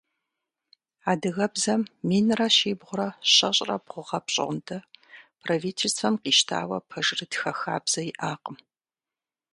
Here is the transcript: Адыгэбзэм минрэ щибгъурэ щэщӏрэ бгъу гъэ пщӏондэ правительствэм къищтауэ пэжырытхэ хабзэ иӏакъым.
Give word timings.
Адыгэбзэм 1.11 1.81
минрэ 2.07 2.47
щибгъурэ 2.57 3.07
щэщӏрэ 3.33 3.75
бгъу 3.83 4.03
гъэ 4.07 4.19
пщӏондэ 4.25 4.77
правительствэм 5.43 6.15
къищтауэ 6.23 6.77
пэжырытхэ 6.89 7.51
хабзэ 7.59 8.01
иӏакъым. 8.09 8.57